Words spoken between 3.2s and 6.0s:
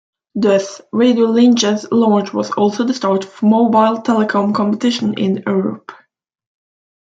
of mobile telecom competition in Europe.